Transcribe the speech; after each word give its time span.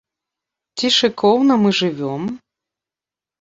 Ці 0.79 0.87
шыкоўна 0.99 1.53
мы 1.65 1.69
жывём? 1.81 2.21